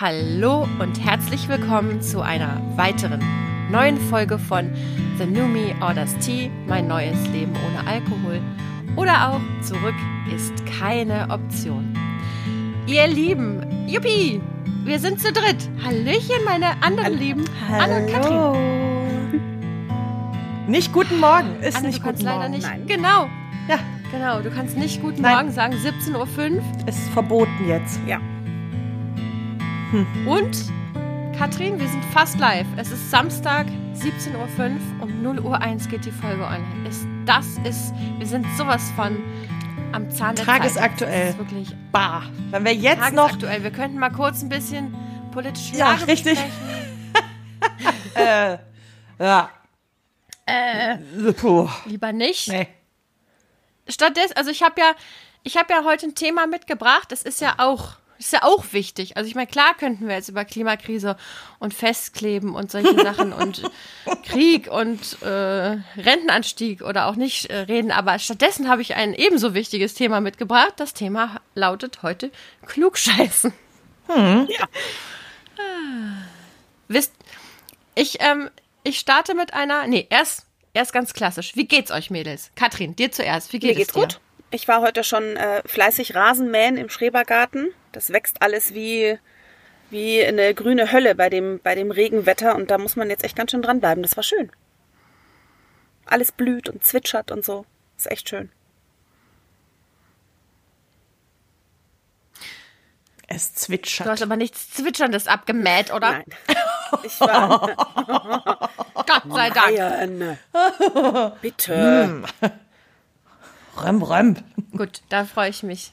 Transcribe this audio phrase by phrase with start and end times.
[0.00, 3.22] Hallo und herzlich willkommen zu einer weiteren
[3.70, 4.70] neuen Folge von
[5.18, 8.40] The New Me Orders Tea, mein neues Leben ohne Alkohol.
[8.96, 9.94] Oder auch Zurück
[10.34, 11.92] ist keine Option.
[12.86, 14.40] Ihr Lieben, Juppie,
[14.84, 15.68] wir sind zu dritt.
[15.84, 19.40] Hallöchen, meine anderen Lieben, Anne und Katrin.
[20.66, 21.60] Nicht guten Morgen.
[21.60, 22.52] Ist Anne, nicht du kannst leider Morgen.
[22.52, 22.66] nicht.
[22.66, 22.86] Nein.
[22.86, 23.28] Genau,
[23.68, 23.78] Ja,
[24.10, 24.40] genau.
[24.40, 25.34] Du kannst nicht guten Nein.
[25.34, 25.74] Morgen sagen.
[25.74, 26.16] 17.05
[26.56, 26.88] Uhr.
[26.88, 28.00] ist verboten jetzt.
[28.06, 28.18] Ja.
[30.26, 30.56] Und
[31.36, 32.66] Katrin, wir sind fast live.
[32.76, 35.02] Es ist Samstag, 17.05 Uhr.
[35.02, 36.88] Um 0 Uhr 1 geht die Folge online.
[36.88, 39.18] Ist, das ist, wir sind sowas von
[39.92, 41.30] am Zahn der Tagesaktuell.
[41.32, 41.40] Zeit.
[41.40, 42.22] Das ist wirklich Bah.
[42.50, 43.24] Wenn wir jetzt noch.
[43.30, 43.62] tagesaktuell.
[43.64, 44.94] Wir könnten mal kurz ein bisschen
[45.32, 46.38] politische Ja, Lage richtig.
[48.14, 48.58] Äh,
[49.18, 49.50] ja.
[50.46, 50.98] Äh,
[51.32, 51.68] Puh.
[51.86, 52.48] lieber nicht.
[52.48, 52.66] Nee.
[53.88, 54.92] Stattdessen, also ich habe ja,
[55.42, 57.10] ich habe ja heute ein Thema mitgebracht.
[57.12, 59.16] Das ist ja auch, ist ja auch wichtig.
[59.16, 61.16] Also ich meine, klar könnten wir jetzt über Klimakrise
[61.58, 63.62] und Festkleben und solche Sachen und
[64.26, 65.26] Krieg und äh,
[65.96, 70.74] Rentenanstieg oder auch nicht äh, reden, aber stattdessen habe ich ein ebenso wichtiges Thema mitgebracht.
[70.76, 72.30] Das Thema lautet heute
[72.66, 73.52] Klugscheißen.
[74.08, 74.46] Ja.
[76.88, 77.12] Wisst,
[77.94, 78.50] ich, ähm,
[78.82, 81.52] ich starte mit einer, nee, erst, erst ganz klassisch.
[81.54, 82.50] Wie geht's euch, Mädels?
[82.56, 83.52] Katrin, dir zuerst.
[83.52, 84.00] Wie geht Mir geht's es dir?
[84.00, 84.20] gut.
[84.50, 87.68] Ich war heute schon äh, fleißig Rasenmähen im Schrebergarten.
[87.92, 89.18] Das wächst alles wie,
[89.90, 93.36] wie eine grüne Hölle bei dem, bei dem Regenwetter und da muss man jetzt echt
[93.36, 94.02] ganz schön dranbleiben.
[94.02, 94.50] Das war schön.
[96.06, 97.66] Alles blüht und zwitschert und so.
[97.96, 98.50] Ist echt schön.
[103.32, 104.22] Es Du hast zwitschert.
[104.22, 106.10] aber nichts Zwitscherndes abgemäht, oder?
[106.10, 106.24] Nein.
[107.04, 107.76] Ich war
[108.94, 109.66] Gott sei Dank.
[109.66, 110.38] Bayern.
[111.40, 112.24] Bitte.
[113.76, 114.36] Röm, röm.
[114.76, 115.92] Gut, da freue ich mich.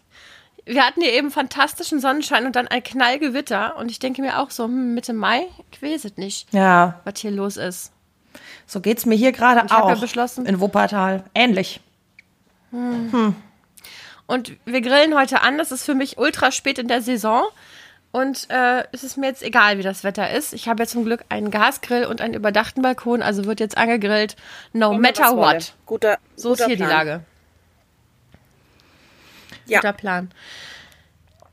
[0.67, 3.77] Wir hatten hier eben fantastischen Sonnenschein und dann ein Knallgewitter.
[3.77, 7.19] Und ich denke mir auch so, hm, Mitte Mai, ich weiß es nicht, Ja, was
[7.19, 7.91] hier los ist.
[8.65, 9.89] so geht's mir hier gerade auch.
[9.89, 11.23] ja beschlossen- In Wuppertal.
[11.33, 11.79] Ähnlich.
[14.27, 15.58] Und wir grillen heute an.
[15.58, 17.43] Das ist für mich ultra spät in der Saison.
[18.11, 20.53] Und äh, es ist mir jetzt egal, wie das Wetter ist.
[20.53, 23.21] Ich habe ja zum Glück einen Gasgrill und einen überdachten Balkon.
[23.21, 24.36] Also wird jetzt angegrillt.
[24.73, 25.73] No matter what.
[25.86, 26.89] Guter, So ist guter hier Plan.
[26.89, 27.23] die Lage.
[29.67, 29.80] Ja.
[29.80, 30.32] Guter Plan.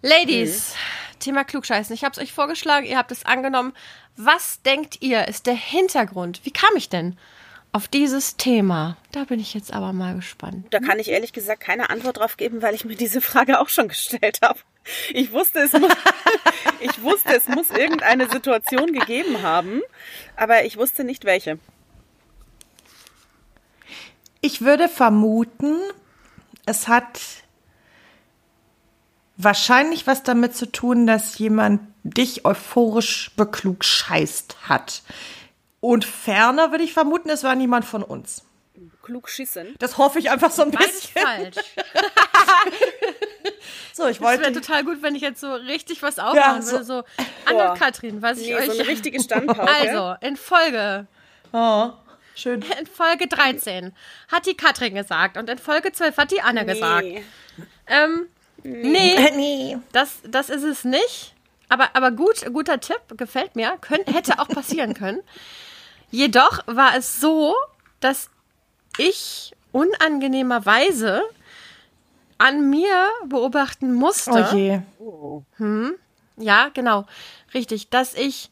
[0.03, 0.75] Ladies,
[1.19, 1.95] Thema Klugscheißen.
[1.95, 3.73] Ich habe es euch vorgeschlagen, ihr habt es angenommen.
[4.17, 6.41] Was denkt ihr, ist der Hintergrund?
[6.45, 7.19] Wie kam ich denn
[7.73, 8.97] auf dieses Thema?
[9.11, 10.67] Da bin ich jetzt aber mal gespannt.
[10.71, 13.69] Da kann ich ehrlich gesagt keine Antwort drauf geben, weil ich mir diese Frage auch
[13.69, 14.61] schon gestellt habe.
[15.13, 15.91] Ich wusste, es muss,
[16.81, 19.81] ich wusste, es muss irgendeine Situation gegeben haben,
[20.37, 21.59] aber ich wusste nicht welche.
[24.43, 25.81] Ich würde vermuten,
[26.67, 27.19] es hat
[29.37, 35.03] wahrscheinlich was damit zu tun, dass jemand dich euphorisch beklugscheißt hat.
[35.81, 38.43] Und ferner würde ich vermuten, es war niemand von uns.
[39.03, 39.75] Klug schießen.
[39.78, 41.22] Das hoffe ich einfach so ein Beides bisschen.
[41.22, 41.56] falsch.
[43.93, 44.53] So, ich Es wäre wollte.
[44.61, 46.84] total gut, wenn ich jetzt so richtig was aufmachen so- würde.
[46.84, 47.05] So,
[47.47, 47.78] Anne und.
[47.78, 48.66] Katrin, was ich Nee, euch.
[48.66, 51.06] so eine richtige also, in Folge
[51.53, 51.91] Oh,
[52.34, 52.62] schön.
[52.81, 53.93] In Folge 13
[54.33, 57.05] hat die Katrin gesagt und in Folge 12 hat die Anne gesagt.
[57.05, 57.25] Nee.
[57.87, 58.27] Ähm,
[58.65, 59.79] nee, Nee.
[59.93, 61.35] das, das ist es nicht.
[61.69, 63.77] Aber, aber gut, guter Tipp, gefällt mir.
[63.81, 65.21] Könnt, hätte auch passieren können.
[66.11, 67.55] Jedoch war es so,
[68.01, 68.31] dass
[68.99, 71.23] ich unangenehmerweise
[72.39, 74.85] an mir beobachten musste.
[75.01, 75.93] Oh je.
[76.37, 77.07] Ja, genau.
[77.55, 78.51] Richtig, dass ich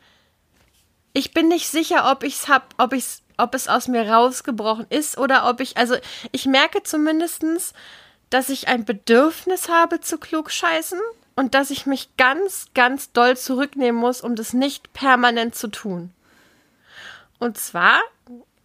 [1.13, 5.19] ich bin nicht sicher, ob ich's hab, ob ich's ob es aus mir rausgebrochen ist
[5.19, 5.97] oder ob ich also
[6.33, 7.73] ich merke zumindestens,
[8.33, 10.99] dass ich ein Bedürfnis habe zu klugscheißen
[11.37, 16.11] und dass ich mich ganz ganz doll zurücknehmen muss, um das nicht permanent zu tun.
[17.39, 18.01] Und zwar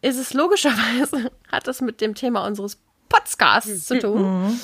[0.02, 2.78] ist es logischerweise hat es mit dem Thema unseres
[3.10, 4.60] Podcasts zu tun.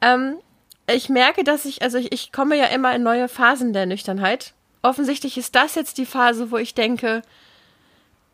[0.00, 0.38] Ähm,
[0.86, 4.52] ich merke, dass ich, also ich, ich komme ja immer in neue Phasen der Nüchternheit.
[4.82, 7.22] Offensichtlich ist das jetzt die Phase, wo ich denke,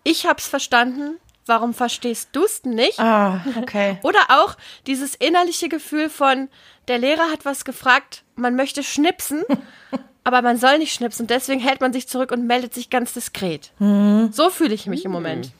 [0.02, 2.98] ich hab's verstanden, warum verstehst du's denn nicht?
[2.98, 3.98] Ah, okay.
[4.02, 4.56] Oder auch
[4.86, 6.48] dieses innerliche Gefühl von,
[6.88, 9.42] der Lehrer hat was gefragt, man möchte schnipsen,
[10.24, 11.26] aber man soll nicht schnipsen.
[11.26, 13.72] Deswegen hält man sich zurück und meldet sich ganz diskret.
[13.78, 15.52] So fühle ich mich im Moment.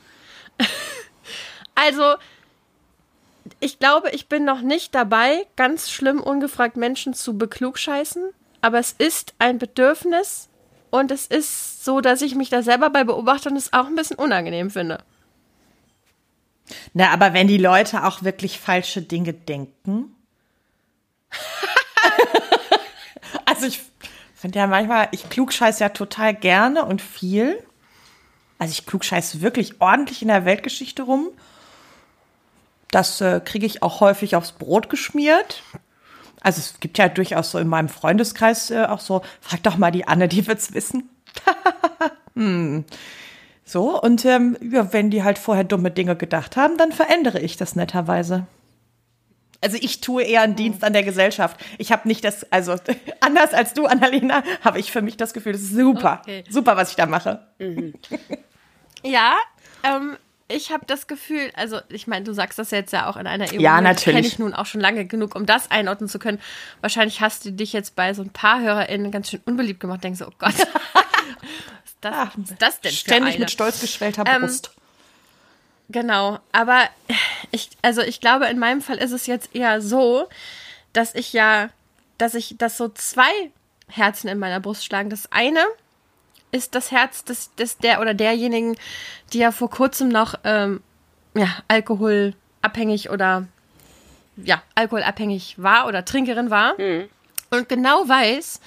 [1.75, 2.15] also,
[3.59, 8.29] ich glaube, ich bin noch nicht dabei, ganz schlimm ungefragt Menschen zu beklugscheißen,
[8.61, 10.49] aber es ist ein Bedürfnis
[10.89, 13.95] und es ist so, dass ich mich da selber bei beobachte und es auch ein
[13.95, 14.99] bisschen unangenehm finde.
[16.93, 20.15] Na, aber wenn die Leute auch wirklich falsche Dinge denken.
[23.45, 23.81] also ich
[24.35, 27.61] finde ja manchmal, ich klugscheiß ja total gerne und viel.
[28.57, 31.29] Also ich klugscheiß wirklich ordentlich in der Weltgeschichte rum.
[32.91, 35.63] Das äh, kriege ich auch häufig aufs Brot geschmiert.
[36.41, 39.91] Also es gibt ja durchaus so in meinem Freundeskreis äh, auch so, frag doch mal
[39.91, 41.09] die Anne, die wird's wissen.
[42.35, 42.83] hm.
[43.71, 47.55] So, und ähm, ja, wenn die halt vorher dumme Dinge gedacht haben, dann verändere ich
[47.55, 48.45] das netterweise.
[49.61, 51.55] Also ich tue eher einen Dienst an der Gesellschaft.
[51.77, 52.75] Ich habe nicht das, also
[53.21, 56.19] anders als du, Annalena, habe ich für mich das Gefühl, das ist super.
[56.21, 56.43] Okay.
[56.49, 57.47] Super, was ich da mache.
[59.03, 59.37] Ja,
[59.83, 60.15] ähm,
[60.47, 63.45] ich habe das Gefühl, also ich meine, du sagst das jetzt ja auch in einer
[63.45, 64.15] Ebene, Ja, natürlich.
[64.15, 66.39] kenne ich nun auch schon lange genug, um das einordnen zu können.
[66.81, 70.19] Wahrscheinlich hast du dich jetzt bei so ein paar HörerInnen ganz schön unbeliebt gemacht, denkst
[70.19, 70.53] so, oh Gott,
[72.01, 73.39] das, was ist das denn für Ständig eine?
[73.41, 74.71] mit stolz geschwellter Ähm, Brust.
[75.89, 76.89] Genau, aber
[77.51, 80.27] ich, also ich glaube, in meinem Fall ist es jetzt eher so,
[80.93, 81.69] dass ich ja,
[82.17, 83.51] dass ich, dass so zwei
[83.87, 85.09] Herzen in meiner Brust schlagen.
[85.09, 85.63] Das eine
[86.51, 88.77] ist das Herz des, des der oder derjenigen,
[89.33, 90.81] die ja vor kurzem noch ähm,
[91.33, 93.47] ja, alkoholabhängig oder
[94.37, 96.77] ja, alkoholabhängig war oder Trinkerin war
[97.49, 98.61] und genau weiß,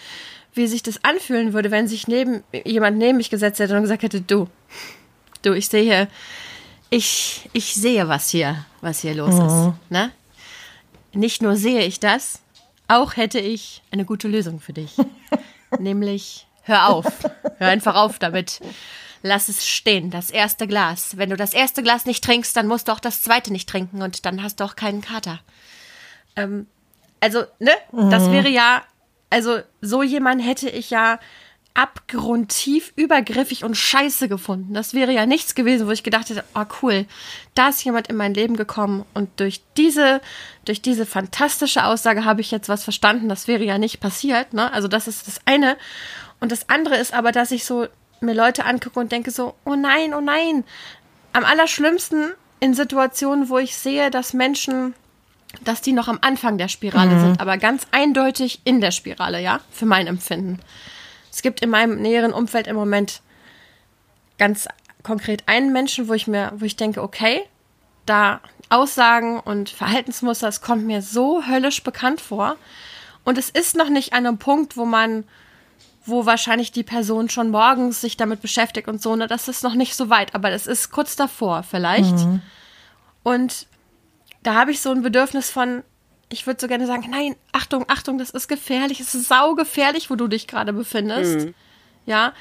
[0.55, 4.03] wie sich das anfühlen würde, wenn sich neben jemand neben mich gesetzt hätte und gesagt
[4.03, 4.49] hätte, du,
[5.43, 6.09] du, ich sehe hier,
[6.91, 9.91] ich, ich sehe, was hier, was hier los ist.
[9.91, 10.12] Ne?
[11.12, 12.41] Nicht nur sehe ich das,
[12.89, 14.97] auch hätte ich eine gute Lösung für dich.
[15.79, 17.06] Nämlich, hör auf.
[17.59, 18.61] Hör einfach auf damit.
[19.23, 21.17] Lass es stehen, das erste Glas.
[21.17, 24.03] Wenn du das erste Glas nicht trinkst, dann musst du auch das zweite nicht trinken
[24.03, 25.41] und dann hast du auch keinen Kater.
[26.37, 26.67] Ähm,
[27.21, 27.73] also, ne?
[28.11, 28.83] Das wäre ja,
[29.34, 31.19] also so jemand hätte ich ja
[31.75, 34.75] abgrundtief übergriffig und scheiße gefunden.
[34.75, 37.04] Das wäre ja nichts gewesen, wo ich gedacht hätte, oh cool,
[37.56, 40.20] da ist jemand in mein Leben gekommen und durch diese,
[40.64, 43.28] durch diese fantastische Aussage habe ich jetzt was verstanden.
[43.28, 44.72] Das wäre ja nicht passiert, ne?
[44.72, 45.76] Also das ist das eine.
[46.38, 47.88] Und das andere ist aber, dass ich so
[48.20, 50.62] mir Leute angucke und denke so, oh nein, oh nein.
[51.32, 54.94] Am allerschlimmsten in Situationen, wo ich sehe, dass Menschen
[55.62, 59.61] dass die noch am Anfang der Spirale sind, aber ganz eindeutig in der Spirale, ja,
[59.71, 60.61] für mein Empfinden.
[61.31, 63.21] Es gibt in meinem näheren Umfeld im Moment
[64.39, 64.69] ganz
[65.03, 67.43] konkret einen Menschen, wo ich mir, wo ich denke, okay,
[68.06, 68.41] da
[68.71, 72.56] Aussagen und Verhaltensmuster, es kommt mir so höllisch bekannt vor.
[73.25, 75.25] Und es ist noch nicht an einem Punkt, wo man,
[76.05, 79.75] wo wahrscheinlich die Person schon morgens sich damit beschäftigt und so, ne, das ist noch
[79.75, 82.15] nicht so weit, aber das ist kurz davor vielleicht.
[83.23, 83.67] Und
[84.44, 85.82] da habe ich so ein Bedürfnis von,
[86.29, 90.14] ich würde so gerne sagen, nein, Achtung, Achtung, das ist gefährlich, es ist saugefährlich, wo
[90.14, 91.49] du dich gerade befindest.
[92.06, 92.32] Ja,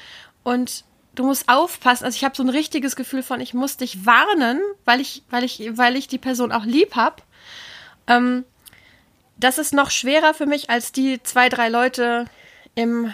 [0.44, 0.84] und
[1.14, 2.04] du musst aufpassen.
[2.04, 5.44] Also ich habe so ein richtiges Gefühl von, ich muss dich warnen, weil ich, weil
[5.44, 7.22] ich, weil ich die Person auch lieb habe.
[8.06, 8.44] Ähm,
[9.36, 12.26] das ist noch schwerer für mich als die zwei, drei Leute
[12.74, 13.12] im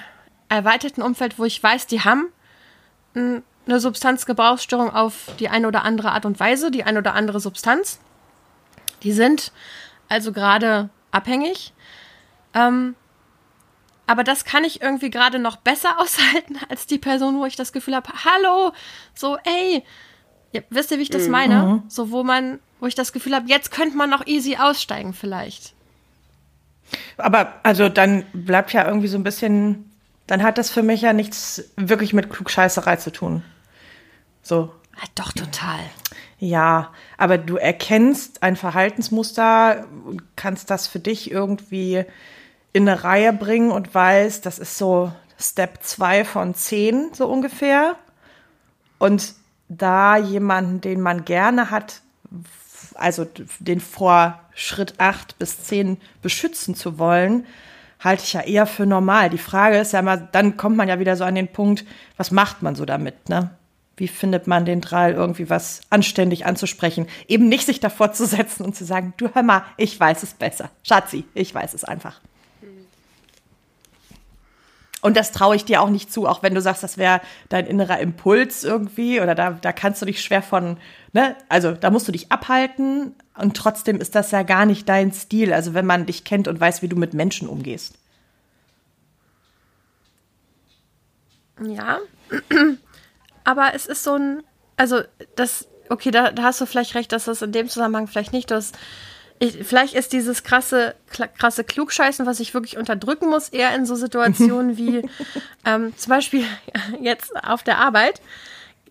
[0.48, 2.32] erweiterten Umfeld, wo ich weiß, die haben
[3.14, 8.00] eine Substanzgebrauchsstörung auf die eine oder andere Art und Weise, die eine oder andere Substanz.
[9.02, 9.52] Die sind
[10.08, 11.72] also gerade abhängig.
[12.54, 12.96] Ähm,
[14.06, 17.72] aber das kann ich irgendwie gerade noch besser aushalten als die Person, wo ich das
[17.72, 18.72] Gefühl habe, hallo,
[19.14, 19.84] so, ey,
[20.52, 21.84] ja, wisst ihr, wie ich das meine?
[21.86, 25.74] So, wo man, wo ich das Gefühl habe, jetzt könnte man noch easy aussteigen vielleicht.
[27.16, 29.92] Aber also dann bleibt ja irgendwie so ein bisschen,
[30.26, 33.44] dann hat das für mich ja nichts wirklich mit Klugscheißerei zu tun.
[34.42, 35.78] So, Ja, doch, total.
[36.40, 39.84] Ja, aber du erkennst ein Verhaltensmuster
[40.36, 42.04] kannst das für dich irgendwie
[42.72, 47.96] in eine Reihe bringen und weißt, das ist so Step 2 von 10 so ungefähr.
[48.98, 49.34] Und
[49.68, 52.00] da jemanden, den man gerne hat,
[52.94, 53.26] also
[53.58, 57.44] den vor Schritt 8 bis 10 beschützen zu wollen,
[57.98, 59.28] halte ich ja eher für normal.
[59.28, 61.84] Die Frage ist ja mal, dann kommt man ja wieder so an den Punkt,
[62.16, 63.50] was macht man so damit, ne?
[63.96, 67.06] Wie findet man den Drall irgendwie was anständig anzusprechen?
[67.28, 70.34] Eben nicht sich davor zu setzen und zu sagen, du hör mal, ich weiß es
[70.34, 70.70] besser.
[70.82, 72.20] Schatzi, ich weiß es einfach.
[75.02, 77.66] Und das traue ich dir auch nicht zu, auch wenn du sagst, das wäre dein
[77.66, 80.76] innerer Impuls irgendwie oder da, da kannst du dich schwer von,
[81.12, 81.36] ne?
[81.48, 85.54] Also da musst du dich abhalten und trotzdem ist das ja gar nicht dein Stil.
[85.54, 87.94] Also wenn man dich kennt und weiß, wie du mit Menschen umgehst.
[91.62, 91.98] Ja,
[93.50, 94.44] aber es ist so ein,
[94.76, 95.00] also
[95.34, 98.48] das, okay, da, da hast du vielleicht recht, dass das in dem Zusammenhang vielleicht nicht
[98.52, 98.70] das,
[99.40, 100.94] ich, vielleicht ist dieses krasse,
[101.36, 105.02] krasse Klugscheißen, was ich wirklich unterdrücken muss, eher in so Situationen wie
[105.66, 106.44] ähm, zum Beispiel
[107.00, 108.20] jetzt auf der Arbeit.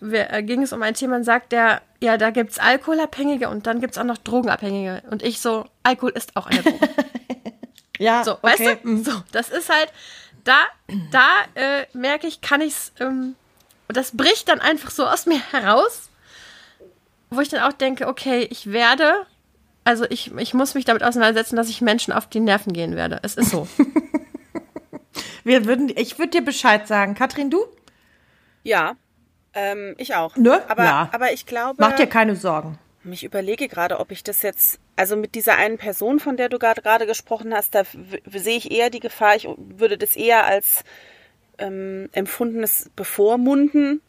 [0.01, 3.65] Wir, äh, ging es um ein Thema und sagt der, ja, da gibt's Alkoholabhängige und
[3.65, 5.03] dann gibt's auch noch Drogenabhängige.
[5.09, 6.89] Und ich so, Alkohol ist auch eine Droge.
[7.99, 9.03] Ja, So, weißt du?
[9.03, 9.91] So, das ist halt,
[10.45, 10.57] da,
[11.11, 13.35] da äh, merke ich, kann ich es, ähm,
[13.95, 16.09] das bricht dann einfach so aus mir heraus,
[17.29, 19.25] wo ich dann auch denke, okay, ich werde,
[19.83, 23.19] also ich, ich muss mich damit auseinandersetzen, dass ich Menschen auf die Nerven gehen werde.
[23.23, 23.67] Es ist so.
[25.43, 27.15] Wir würden, ich würde dir Bescheid sagen.
[27.15, 27.65] Katrin, du?
[28.63, 28.95] Ja,
[29.53, 30.35] ähm, ich auch.
[30.35, 30.61] Ne?
[30.69, 31.09] Aber, Ja.
[31.11, 31.75] aber ich glaube.
[31.79, 32.77] Mach dir keine Sorgen.
[33.05, 36.59] Ich überlege gerade, ob ich das jetzt, also mit dieser einen Person, von der du
[36.59, 37.83] gerade gerade gesprochen hast, da
[38.25, 40.83] sehe ich eher die Gefahr, ich würde das eher als
[41.59, 44.01] ähm, empfundenes Bevormunden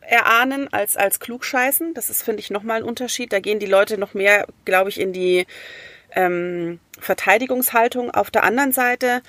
[0.00, 1.94] erahnen als als Klugscheißen.
[1.94, 3.32] Das ist, finde ich, nochmal ein Unterschied.
[3.32, 5.46] Da gehen die Leute noch mehr, glaube ich, in die
[6.12, 8.10] ähm, Verteidigungshaltung.
[8.10, 9.22] Auf der anderen Seite,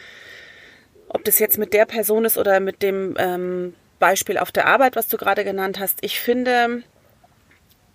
[1.07, 4.95] ob das jetzt mit der Person ist oder mit dem ähm, Beispiel auf der Arbeit,
[4.95, 6.81] was du gerade genannt hast, ich finde,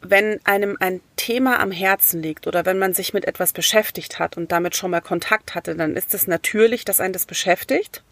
[0.01, 4.37] wenn einem ein Thema am Herzen liegt oder wenn man sich mit etwas beschäftigt hat
[4.37, 8.05] und damit schon mal Kontakt hatte, dann ist es natürlich, dass einen das beschäftigt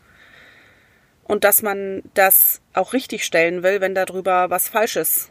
[1.24, 5.30] und dass man das auch richtig stellen will, wenn darüber was Falsches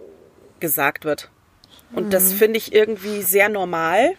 [0.59, 1.29] gesagt wird.
[1.93, 4.15] Und das finde ich irgendwie sehr normal.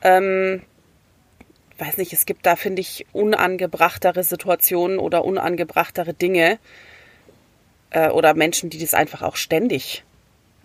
[0.00, 0.62] Ähm,
[1.78, 6.58] weiß nicht, es gibt da, finde ich, unangebrachtere Situationen oder unangebrachtere Dinge
[7.90, 10.04] äh, oder Menschen, die das einfach auch ständig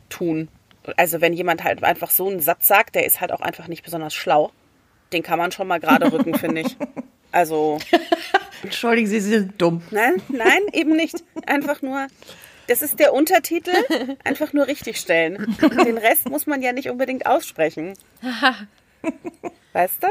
[0.10, 0.48] tun.
[0.96, 3.84] Also wenn jemand halt einfach so einen Satz sagt, der ist halt auch einfach nicht
[3.84, 4.52] besonders schlau.
[5.12, 6.78] Den kann man schon mal gerade rücken, finde ich.
[7.32, 7.80] Also,
[8.64, 9.82] Entschuldigen Sie, Sie sind dumm.
[9.92, 11.24] nein, nein, eben nicht.
[11.46, 12.08] Einfach nur,
[12.68, 13.72] das ist der Untertitel,
[14.24, 15.56] einfach nur richtig stellen.
[15.86, 17.94] Den Rest muss man ja nicht unbedingt aussprechen.
[19.74, 20.08] Weißt du?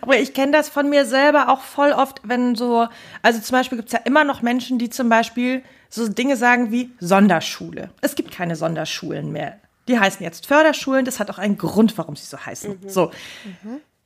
[0.00, 2.88] Aber ich kenne das von mir selber auch voll oft, wenn so,
[3.22, 6.72] also zum Beispiel gibt es ja immer noch Menschen, die zum Beispiel so Dinge sagen
[6.72, 7.90] wie Sonderschule.
[8.00, 9.60] Es gibt keine Sonderschulen mehr.
[9.86, 11.04] Die heißen jetzt Förderschulen.
[11.04, 12.78] Das hat auch einen Grund, warum sie so heißen.
[12.88, 13.12] So.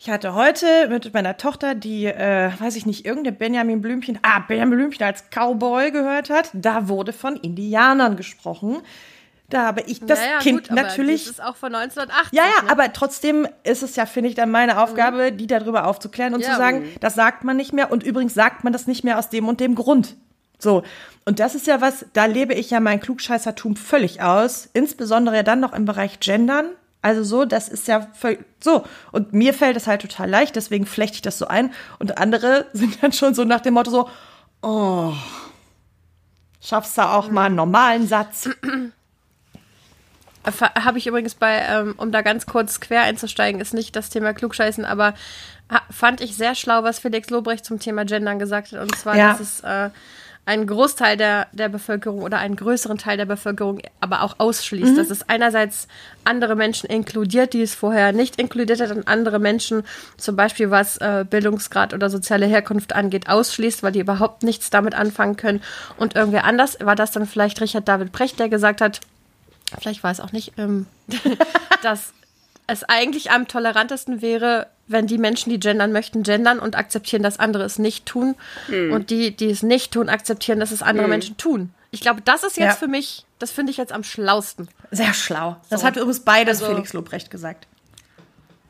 [0.00, 4.40] Ich hatte heute mit meiner Tochter, die, äh, weiß ich nicht, irgendeine Benjamin Blümchen, ah,
[4.46, 6.50] Benjamin Blümchen als Cowboy gehört hat.
[6.52, 8.76] Da wurde von Indianern gesprochen.
[9.50, 11.24] Da habe ich das Naja, Kind gut, natürlich.
[11.24, 12.32] Das ist auch von 1980.
[12.32, 12.70] Ja, ja, ne?
[12.70, 16.50] aber trotzdem ist es ja, finde ich, dann meine Aufgabe, die darüber aufzuklären und Ja.
[16.52, 19.30] zu sagen, das sagt man nicht mehr und übrigens sagt man das nicht mehr aus
[19.30, 20.16] dem und dem Grund.
[20.58, 20.84] So.
[21.24, 25.42] Und das ist ja was, da lebe ich ja mein Klugscheißertum völlig aus, insbesondere ja
[25.42, 26.66] dann noch im Bereich Gendern.
[27.00, 28.08] Also so, das ist ja
[28.60, 28.84] so.
[29.12, 31.72] Und mir fällt es halt total leicht, deswegen flechte ich das so ein.
[31.98, 34.10] Und andere sind dann schon so nach dem Motto so,
[34.62, 35.12] oh,
[36.60, 38.48] schaffst du auch mal einen normalen Satz?
[40.60, 44.32] Habe ich übrigens bei, ähm, um da ganz kurz quer einzusteigen, ist nicht das Thema
[44.32, 45.14] Klugscheißen, aber
[45.90, 48.80] fand ich sehr schlau, was Felix Lobrecht zum Thema Gendern gesagt hat.
[48.80, 49.32] Und zwar, Ja.
[49.32, 49.90] dass es äh,
[50.48, 54.96] einen Großteil der, der Bevölkerung oder einen größeren Teil der Bevölkerung aber auch ausschließt.
[54.96, 55.88] Dass es einerseits
[56.24, 59.82] andere Menschen inkludiert, die es vorher nicht inkludiert hat, und andere Menschen,
[60.16, 64.94] zum Beispiel was äh, Bildungsgrad oder soziale Herkunft angeht, ausschließt, weil die überhaupt nichts damit
[64.94, 65.60] anfangen können.
[65.98, 69.00] Und irgendwer anders war das dann vielleicht Richard David Brecht, der gesagt hat,
[69.78, 70.86] vielleicht war es auch nicht, ähm,
[71.82, 72.14] dass
[72.68, 77.38] es eigentlich am tolerantesten wäre, wenn die Menschen, die gendern möchten, gendern und akzeptieren, dass
[77.40, 78.36] andere es nicht tun.
[78.68, 81.72] Und die, die es nicht tun, akzeptieren, dass es andere Menschen tun.
[81.90, 82.74] Ich glaube, das ist jetzt Ja.
[82.74, 84.68] für mich, das finde ich jetzt am schlausten.
[84.90, 85.56] Sehr schlau.
[85.70, 87.66] Das hat übrigens beides Also- Felix Lobrecht gesagt.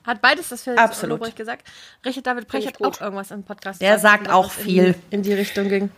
[0.06, 1.18] Hat beides das Felix Absolut.
[1.18, 1.68] Lobrecht gesagt?
[2.04, 4.92] Richard David Brecht hat auch irgendwas im Podcast Der gesagt, sagt auch in viel.
[4.94, 5.90] Die, in die Richtung ging.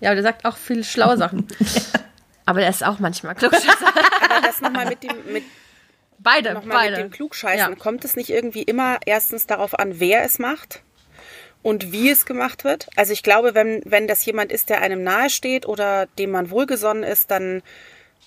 [0.00, 1.46] Ja, aber der sagt auch viel schlaue Sachen.
[2.46, 3.68] aber der ist auch manchmal klugscheißer.
[4.30, 5.42] Aber das nochmal mit dem, mit,
[6.22, 6.96] Beide, noch mal beide.
[6.96, 7.72] mit dem Klugscheißen.
[7.72, 7.78] Ja.
[7.78, 10.82] Kommt es nicht irgendwie immer erstens darauf an, wer es macht
[11.62, 12.88] und wie es gemacht wird?
[12.94, 16.50] Also ich glaube, wenn, wenn das jemand ist, der einem nahe steht oder dem man
[16.50, 17.62] wohlgesonnen ist, dann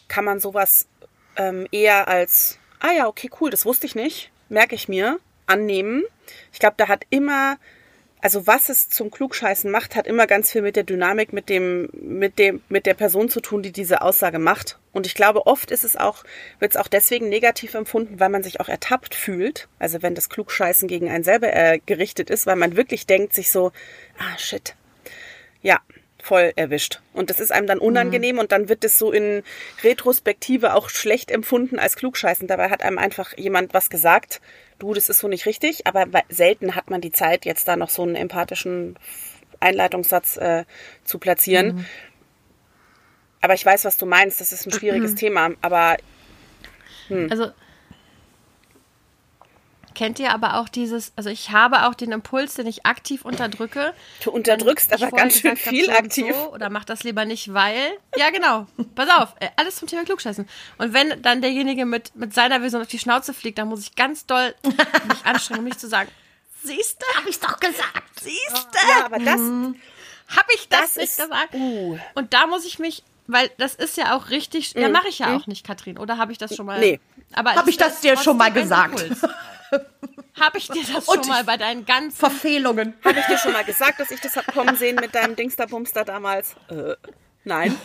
[0.08, 0.88] kann man sowas
[1.36, 6.04] ähm, eher als, ah ja, okay, cool, das wusste ich nicht, merke ich mir, annehmen.
[6.52, 7.58] Ich glaube, da hat immer,
[8.24, 11.89] also was es zum Klugscheißen macht, hat immer ganz viel mit der Dynamik, mit dem,
[11.92, 14.80] mit dem, mit der Person zu tun, die diese Aussage macht.
[14.94, 16.24] Und ich glaube, oft ist es auch,
[16.60, 19.68] wird es auch deswegen negativ empfunden, weil man sich auch ertappt fühlt.
[19.77, 23.51] Also wenn das Klugscheißen gegen einen selber äh, gerichtet ist, weil man wirklich denkt sich
[23.51, 23.74] so,
[24.18, 24.74] ah shit,
[25.62, 25.82] ja,
[26.24, 27.01] voll erwischt.
[27.12, 29.44] Und das ist einem dann unangenehm und dann wird es so in
[29.84, 32.48] Retrospektive auch schlecht empfunden als Klugscheißen.
[32.48, 34.39] Dabei hat einem einfach jemand was gesagt,
[34.80, 37.89] du, das ist so nicht richtig, aber selten hat man die Zeit, jetzt da noch
[37.89, 38.96] so einen empathischen
[39.60, 40.63] Einleitungssatz äh,
[41.03, 41.86] zu platzieren.
[43.42, 45.98] Aber ich weiß, was du meinst, das ist ein schwieriges Thema, aber
[47.30, 47.51] Also
[49.94, 53.94] kennt ihr aber auch dieses, also ich habe auch den Impuls, den ich aktiv unterdrücke.
[54.24, 56.34] du unterdrückst aber ganz schön hab, viel so aktiv.
[56.36, 57.92] So, oder mach das lieber nicht, weil.
[58.16, 58.68] Ja, genau.
[58.96, 60.48] Pass auf, äh, alles zum Thema Klugscheißen.
[60.78, 63.96] Und wenn dann derjenige mit, mit seiner Vision auf die Schnauze fliegt, dann muss ich
[63.96, 64.76] ganz doll mich
[65.26, 66.10] anstrengen, um nicht zu sagen,
[66.66, 67.20] Siehst du?
[67.20, 68.04] Hab ich doch gesagt.
[68.22, 68.88] Siehst du?
[68.98, 69.40] Ja, aber das,
[70.38, 71.54] Hab ich das, Das nicht ist- gesagt?
[71.54, 71.98] uh.
[72.16, 75.36] Und da muss ich mich, weil das ist ja auch richtig, ja, mache ich ja
[75.36, 75.98] auch nicht, Katrin.
[75.98, 76.80] Oder habe ich das schon mal?
[76.80, 77.02] Nee.
[77.34, 79.04] Aber Hab es ich das dir schon mal gesagt?
[79.74, 80.25] Impuls.
[80.39, 82.94] Hab ich dir das Und schon mal bei deinen ganzen Verfehlungen.
[83.03, 86.06] habe ich dir schon mal gesagt, dass ich das hab kommen sehen mit deinem Dingster-Bumster
[86.06, 86.56] damals?
[86.70, 86.96] Äh,
[87.44, 87.75] nein.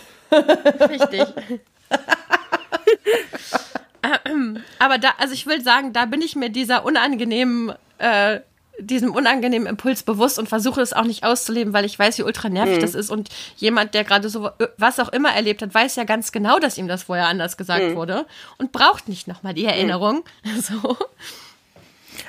[0.88, 1.24] Richtig.
[4.24, 8.40] Ähm, Aber da, also ich will sagen, da bin ich mir dieser unangenehmen, äh,
[8.80, 12.48] diesem unangenehmen Impuls bewusst und versuche es auch nicht auszuleben, weil ich weiß, wie ultra
[12.48, 13.10] nervig das ist.
[13.10, 16.78] Und jemand, der gerade so was auch immer erlebt hat, weiß ja ganz genau, dass
[16.78, 18.26] ihm das vorher anders gesagt wurde
[18.56, 20.24] und braucht nicht nochmal die Erinnerung.
[20.60, 20.96] So.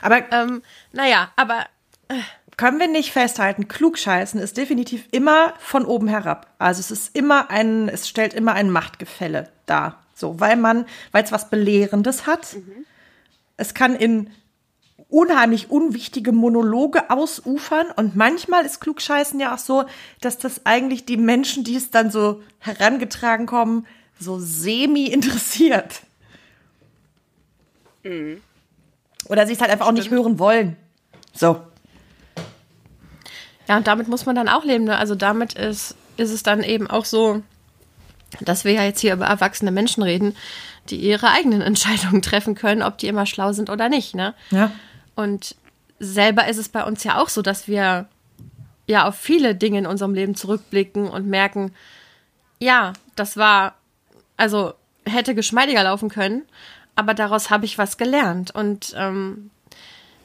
[0.02, 1.66] Aber Ähm, naja, aber
[2.58, 6.48] können wir nicht festhalten, klugscheißen ist definitiv immer von oben herab.
[6.60, 10.04] Also es ist immer ein, es stellt immer ein Machtgefälle dar.
[10.14, 12.58] So, weil man, weil es was Belehrendes hat.
[13.56, 14.30] Es kann in
[15.08, 19.86] unheimlich unwichtige Monologe ausufern und manchmal ist Klugscheißen ja auch so,
[20.20, 23.88] dass das eigentlich die Menschen, die es dann so herangetragen kommen,
[24.20, 26.02] so semi interessiert.
[29.30, 30.76] Oder sie es halt einfach auch nicht hören wollen.
[31.34, 31.62] So.
[33.68, 34.86] Ja, und damit muss man dann auch leben.
[34.86, 34.98] Ne?
[34.98, 37.44] Also damit ist, ist es dann eben auch so,
[38.42, 40.36] dass wir ja jetzt hier über erwachsene Menschen reden,
[40.90, 44.16] die ihre eigenen Entscheidungen treffen können, ob die immer schlau sind oder nicht.
[44.16, 44.34] Ne?
[44.50, 44.72] Ja.
[45.16, 45.56] Und
[46.00, 48.08] selber ist es bei uns ja auch so, dass wir
[48.88, 51.74] ja auf viele Dinge in unserem Leben zurückblicken und merken,
[52.60, 53.76] ja, das war,
[54.36, 54.74] also
[55.06, 56.44] hätte geschmeidiger laufen können,
[57.00, 58.52] aber daraus habe ich was gelernt.
[58.54, 59.52] Und ähm,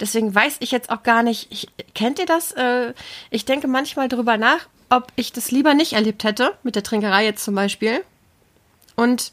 [0.00, 2.50] deswegen weiß ich jetzt auch gar nicht, ich, kennt ihr das?
[2.50, 2.94] Äh,
[3.30, 7.24] ich denke manchmal drüber nach, ob ich das lieber nicht erlebt hätte, mit der Trinkerei
[7.24, 8.02] jetzt zum Beispiel.
[8.96, 9.30] Und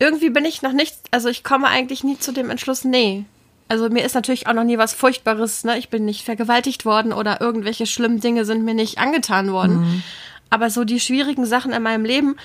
[0.00, 3.24] irgendwie bin ich noch nicht, also ich komme eigentlich nie zu dem Entschluss, nee.
[3.68, 5.78] Also mir ist natürlich auch noch nie was Furchtbares, ne?
[5.78, 10.02] Ich bin nicht vergewaltigt worden oder irgendwelche schlimmen Dinge sind mir nicht angetan worden.
[10.50, 12.36] Aber so die schwierigen Sachen in meinem Leben,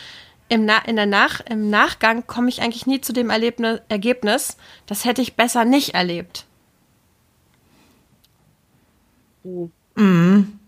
[0.51, 4.57] im, Na in der Nach im Nachgang komme ich eigentlich nie zu dem Erlebnis, Ergebnis,
[4.85, 6.45] das hätte ich besser nicht erlebt.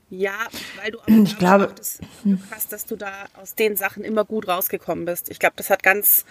[0.10, 0.38] Ja,
[0.82, 4.04] weil du aber Ich glaube- auch das Glück hast, dass du da aus den Sachen
[4.04, 5.30] immer gut rausgekommen bist.
[5.30, 6.26] Ich glaube, das hat ganz,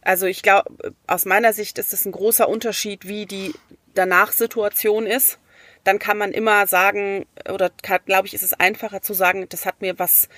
[0.00, 0.70] also ich glaube,
[1.06, 3.52] aus meiner Sicht ist es ein großer Unterschied, wie die
[3.94, 5.38] Danach-Situation ist.
[5.84, 7.70] Dann kann man immer sagen, oder
[8.04, 10.28] glaube ich, ist es einfacher zu sagen, das hat mir was,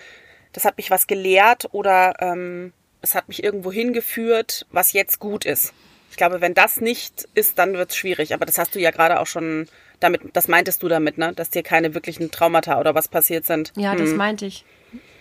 [0.55, 5.45] das hat mich was gelehrt oder ähm, es hat mich irgendwo hingeführt, was jetzt gut
[5.45, 5.75] ist.
[6.11, 8.33] Ich glaube, wenn das nicht ist, dann wird es schwierig.
[8.35, 9.67] Aber das hast du ja gerade auch schon
[10.01, 11.33] damit, das meintest du damit, ne?
[11.33, 13.73] Dass dir keine wirklichen Traumata oder was passiert sind.
[13.77, 14.65] Ja, das meinte ich.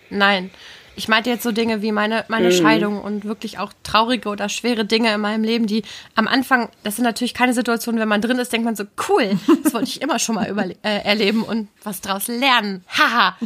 [0.08, 0.50] Nein.
[0.96, 4.84] Ich meinte jetzt so Dinge wie meine, meine Scheidung und wirklich auch traurige oder schwere
[4.84, 5.82] Dinge in meinem Leben, die
[6.14, 9.36] am Anfang, das sind natürlich keine Situationen, wenn man drin ist, denkt man so, cool,
[9.64, 10.46] das wollte ich immer schon mal
[10.82, 12.84] äh, erleben und was draus lernen.
[12.86, 13.36] Haha.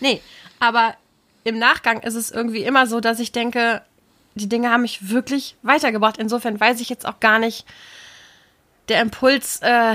[0.00, 0.20] nee,
[0.58, 0.96] aber
[1.46, 3.82] im Nachgang ist es irgendwie immer so, dass ich denke,
[4.34, 6.18] die Dinge haben mich wirklich weitergebracht.
[6.18, 7.64] Insofern weiß ich jetzt auch gar nicht,
[8.88, 9.94] der Impuls, äh,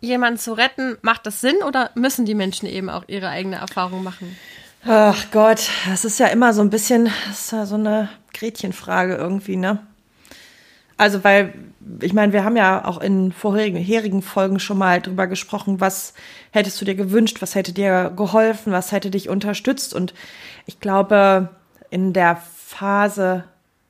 [0.00, 4.02] jemanden zu retten, macht das Sinn oder müssen die Menschen eben auch ihre eigene Erfahrung
[4.02, 4.36] machen?
[4.84, 9.14] Ach Gott, das ist ja immer so ein bisschen, das ist ja so eine Gretchenfrage
[9.14, 9.78] irgendwie, ne?
[11.02, 11.52] Also, weil,
[12.00, 16.14] ich meine, wir haben ja auch in vorherigen Folgen schon mal drüber gesprochen, was
[16.52, 19.94] hättest du dir gewünscht, was hätte dir geholfen, was hätte dich unterstützt.
[19.94, 20.14] Und
[20.64, 21.48] ich glaube,
[21.90, 23.42] in der Phase,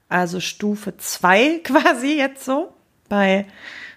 [0.09, 2.73] also Stufe zwei quasi jetzt so,
[3.11, 3.45] bei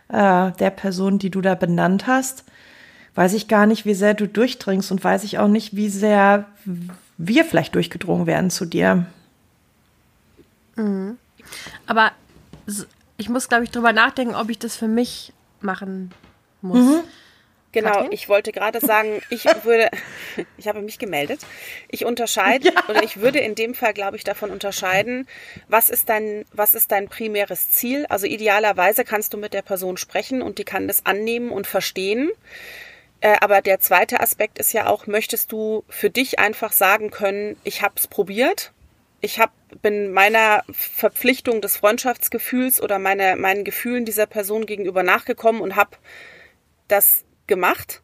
[0.09, 2.43] äh, der Person, die du da benannt hast,
[3.15, 6.47] weiß ich gar nicht, wie sehr du durchdringst und weiß ich auch nicht, wie sehr
[7.17, 9.05] wir vielleicht durchgedrungen werden zu dir.
[11.87, 12.11] Aber
[12.67, 16.13] s- ich muss, glaube ich, drüber nachdenken, ob ich das für mich machen
[16.61, 17.03] muss.
[17.75, 18.13] Genau, Katrin?
[18.13, 19.91] ich wollte gerade sagen, ich würde,
[20.57, 21.41] ich habe mich gemeldet.
[21.89, 25.27] Ich unterscheide oder ich würde in dem Fall, glaube ich, davon unterscheiden,
[25.67, 28.05] was ist dein, was ist dein primäres Ziel?
[28.07, 32.31] Also idealerweise kannst du mit der Person sprechen und die kann das annehmen und verstehen.
[33.19, 37.57] Äh, aber der zweite Aspekt ist ja auch, möchtest du für dich einfach sagen können,
[37.65, 38.71] ich habe es probiert,
[39.25, 45.61] ich hab, bin meiner Verpflichtung des Freundschaftsgefühls oder meine, meinen Gefühlen dieser Person gegenüber nachgekommen
[45.61, 45.97] und habe
[46.87, 48.03] das gemacht,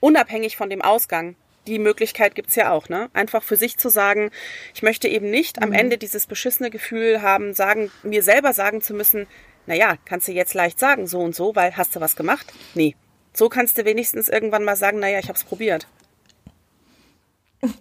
[0.00, 1.36] unabhängig von dem Ausgang.
[1.68, 3.10] Die Möglichkeit gibt's ja auch, ne?
[3.12, 4.32] Einfach für sich zu sagen,
[4.74, 8.92] ich möchte eben nicht am Ende dieses beschissene Gefühl haben, sagen, mir selber sagen zu
[8.92, 9.28] müssen,
[9.66, 12.52] naja, kannst du jetzt leicht sagen, so und so, weil hast du was gemacht?
[12.74, 12.96] Nee.
[13.32, 15.86] So kannst du wenigstens irgendwann mal sagen, naja, ich hab's probiert.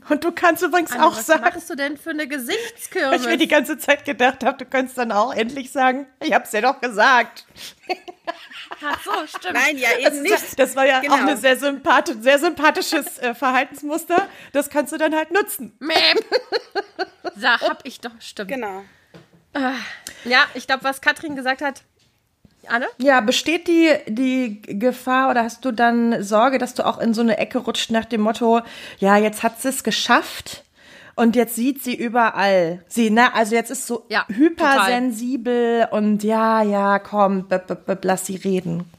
[0.09, 3.21] Und du kannst übrigens Anne, auch was sagen, machst du denn für eine weil Gesichtskirmes?
[3.21, 6.51] ich mir die ganze Zeit gedacht habe, du könntest dann auch endlich sagen, ich hab's
[6.51, 7.45] dir doch gesagt.
[8.83, 9.53] Ach so, stimmt.
[9.53, 10.59] Nein, ja, eben ist, ja- nicht.
[10.59, 11.13] das war ja Genau.
[11.15, 14.27] auch ein sehr, sympathisch, sehr sympathisches äh, Verhaltensmuster.
[14.51, 15.73] Das kannst du dann halt nutzen.
[15.79, 15.95] Mäm.
[17.37, 18.49] Da hab ich doch, stimmt.
[18.51, 18.83] Genau.
[20.25, 21.83] Ja, ich glaube, was Katrin gesagt hat.
[22.67, 22.87] Anne?
[22.97, 27.21] Ja, besteht die, die Gefahr oder hast du dann Sorge, dass du auch in so
[27.21, 28.61] eine Ecke rutscht nach dem Motto,
[28.99, 30.63] ja, jetzt hat sie es geschafft
[31.15, 32.83] und jetzt sieht sie überall.
[32.87, 37.97] Sie, ne, also jetzt ist so Ja, hypersensibel und ja, ja, komm, b -b -b
[38.03, 38.89] lass sie reden.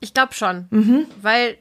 [0.00, 0.66] Ich glaube schon.
[1.20, 1.58] Weil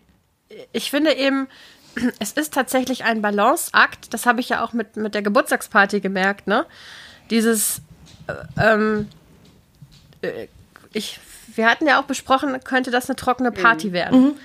[0.73, 1.47] ich finde eben,
[2.19, 4.13] es ist tatsächlich ein Balanceakt.
[4.13, 6.65] Das habe ich ja auch mit, mit der Geburtstagsparty gemerkt, ne?
[7.29, 7.81] Dieses,
[8.27, 8.33] äh,
[8.73, 9.07] ähm,
[10.21, 10.47] äh,
[10.93, 11.19] ich,
[11.55, 14.35] wir hatten ja auch besprochen, könnte das eine trockene Party werden.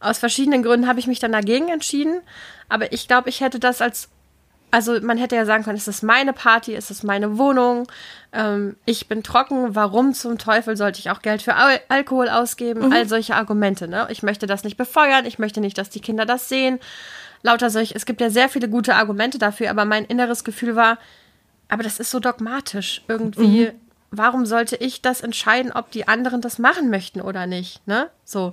[0.00, 2.20] Aus verschiedenen Gründen habe ich mich dann dagegen entschieden.
[2.68, 4.08] Aber ich glaube, ich hätte das als
[4.72, 7.86] also man hätte ja sagen können, es ist meine Party, es ist meine Wohnung,
[8.32, 12.90] ähm, ich bin trocken, warum zum Teufel sollte ich auch Geld für Al Alkohol ausgeben?
[12.90, 14.08] All solche Argumente, ne?
[14.10, 16.80] Ich möchte das nicht befeuern, ich möchte nicht, dass die Kinder das sehen.
[17.42, 20.96] Lauter solche, es gibt ja sehr viele gute Argumente dafür, aber mein inneres Gefühl war,
[21.68, 23.02] aber das ist so dogmatisch.
[23.08, 23.72] Irgendwie,
[24.12, 27.84] warum sollte ich das entscheiden, ob die anderen das machen möchten oder nicht?
[27.88, 28.08] Ne?
[28.24, 28.52] So.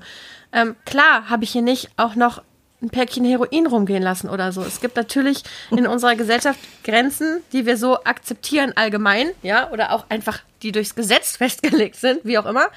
[0.52, 2.42] Ähm, klar habe ich hier nicht auch noch
[2.82, 4.64] ein Päckchen Heroin rumgehen lassen oder so.
[4.64, 10.06] Es gibt natürlich in unserer Gesellschaft Grenzen, die wir so akzeptieren allgemein, ja, oder auch
[10.10, 12.68] einfach, die durchs Gesetz festgelegt sind, wie auch immer.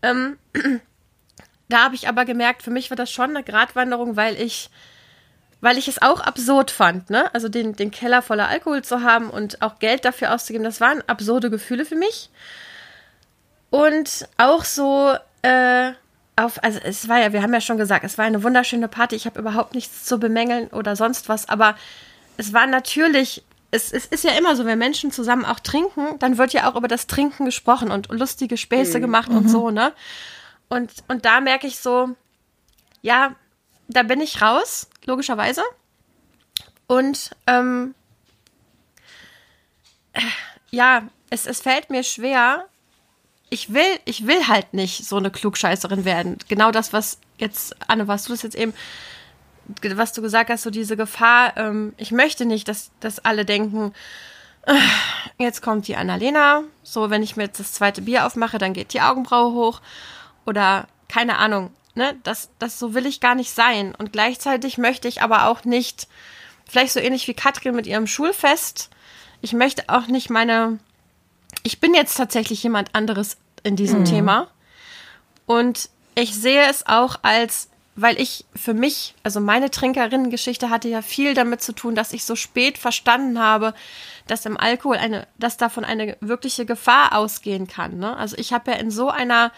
[0.00, 0.38] Ähm,
[1.68, 4.70] da habe ich aber gemerkt, für mich war das schon eine Gratwanderung, weil ich
[5.62, 7.32] weil ich es auch absurd fand, ne?
[7.32, 11.02] Also den, den Keller voller Alkohol zu haben und auch Geld dafür auszugeben, das waren
[11.06, 12.30] absurde Gefühle für mich.
[13.70, 15.92] Und auch so, äh,
[16.34, 19.14] auf, also es war ja, wir haben ja schon gesagt, es war eine wunderschöne Party,
[19.14, 21.76] ich habe überhaupt nichts zu bemängeln oder sonst was, aber
[22.36, 26.38] es war natürlich, es, es ist ja immer so, wenn Menschen zusammen auch trinken, dann
[26.38, 29.92] wird ja auch über das Trinken gesprochen und lustige Späße gemacht und so, ne?
[30.68, 32.10] Und, und da merke ich so,
[33.00, 33.36] ja,
[33.92, 35.62] da bin ich raus, logischerweise.
[36.86, 37.94] Und ähm,
[40.12, 40.20] äh,
[40.70, 42.66] ja, es, es fällt mir schwer.
[43.50, 46.38] Ich will, ich will halt nicht so eine Klugscheißerin werden.
[46.48, 48.74] Genau das, was jetzt, Anne, was du das jetzt eben,
[49.94, 53.92] was du gesagt hast, so diese Gefahr, ähm, ich möchte nicht, dass, dass alle denken,
[54.66, 54.74] äh,
[55.38, 58.92] jetzt kommt die Annalena, so wenn ich mir jetzt das zweite Bier aufmache, dann geht
[58.92, 59.80] die Augenbraue hoch
[60.46, 63.94] oder keine Ahnung, ne, das, das so will ich gar nicht sein.
[63.94, 66.08] Und gleichzeitig möchte ich aber auch nicht,
[66.68, 68.90] vielleicht so ähnlich wie Katrin mit ihrem Schulfest,
[69.40, 70.78] ich möchte auch nicht meine,
[71.64, 74.48] ich bin jetzt tatsächlich jemand anderes in diesem Thema.
[75.46, 81.02] Und ich sehe es auch als, weil ich für mich, also meine Trinkerinnengeschichte hatte ja
[81.02, 83.74] viel damit zu tun, dass ich so spät verstanden habe,
[84.28, 87.98] dass im Alkohol eine, dass davon eine wirkliche Gefahr ausgehen kann.
[87.98, 88.16] Ne?
[88.16, 89.52] Also ich habe ja in so einer,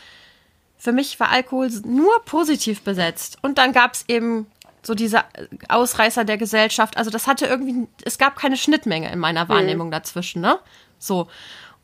[0.76, 3.38] für mich war Alkohol nur positiv besetzt.
[3.42, 4.46] Und dann gab es eben
[4.82, 5.24] so diese
[5.68, 6.96] Ausreißer der Gesellschaft.
[6.96, 10.58] Also das hatte irgendwie, es gab keine Schnittmenge in meiner Wahrnehmung dazwischen, ne?
[10.98, 11.28] So.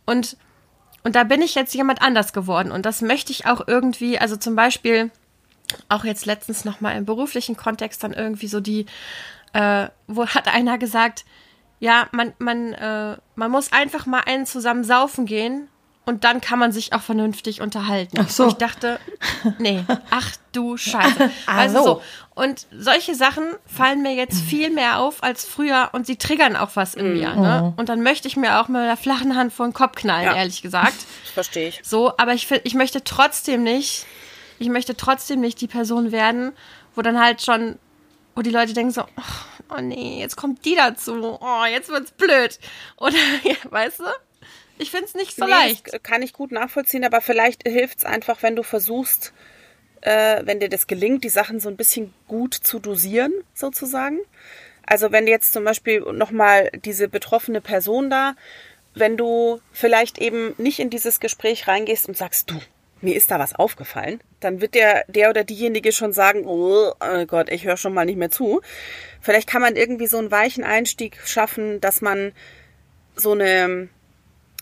[0.04, 0.36] Und,
[1.02, 2.70] und da bin ich jetzt jemand anders geworden.
[2.70, 5.10] Und das möchte ich auch irgendwie, also zum Beispiel,
[5.88, 8.86] auch jetzt letztens nochmal im beruflichen Kontext dann irgendwie so die,
[9.52, 11.24] äh, wo hat einer gesagt,
[11.78, 15.68] ja, man, man, äh, man muss einfach mal einen zusammen saufen gehen
[16.06, 18.18] und dann kann man sich auch vernünftig unterhalten.
[18.20, 18.44] Ach so.
[18.44, 18.98] Und ich dachte,
[19.58, 21.30] nee, ach du Scheiße.
[21.46, 21.84] Ah, Also so.
[21.84, 22.02] so.
[22.34, 26.70] Und solche Sachen fallen mir jetzt viel mehr auf als früher und sie triggern auch
[26.74, 27.34] was in mir.
[27.34, 27.74] Ne?
[27.76, 30.34] Und dann möchte ich mir auch mit der flachen Hand vor den Kopf knallen, Ja.
[30.36, 30.94] ehrlich gesagt.
[31.24, 31.80] Das verstehe ich.
[31.84, 34.06] So, aber ich, ich möchte trotzdem nicht,
[34.58, 36.52] ich möchte trotzdem nicht die Person werden,
[36.96, 37.78] wo dann halt schon,
[38.34, 42.10] wo die Leute denken so, oh, oh nee, jetzt kommt die dazu, oh, jetzt wird's
[42.12, 42.58] blöd.
[42.96, 44.04] Oder, ja, weißt du?
[44.80, 46.02] Ich find's nicht so Nee, leicht.
[46.02, 49.32] Kann ich gut nachvollziehen, aber vielleicht hilft es einfach, wenn du versuchst,
[50.00, 54.18] äh, wenn dir das gelingt, die Sachen so ein bisschen gut zu dosieren, sozusagen.
[54.86, 58.34] Also wenn jetzt zum Beispiel nochmal diese betroffene Person da,
[58.94, 62.60] wenn du vielleicht eben nicht in dieses Gespräch reingehst und sagst, du,
[63.02, 67.26] mir ist da was aufgefallen, dann wird der, der oder diejenige schon sagen, oh, oh
[67.26, 68.62] Gott, ich höre schon mal nicht mehr zu.
[69.20, 72.32] Vielleicht kann man irgendwie so einen weichen Einstieg schaffen, dass man
[73.14, 73.88] so eine,